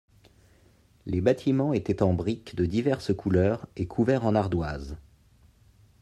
Les 1.05 1.21
bâtiments 1.21 1.73
étaient 1.73 2.01
en 2.01 2.13
briques 2.15 2.55
de 2.55 2.65
diverses 2.65 3.15
couleurs 3.15 3.67
et 3.75 3.85
couverts 3.85 4.25
en 4.25 4.33
ardoise. 4.33 4.97